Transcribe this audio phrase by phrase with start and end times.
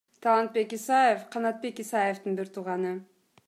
[0.23, 2.99] Талантбек Исаев— Канатбек Исаевдин бир тууганы.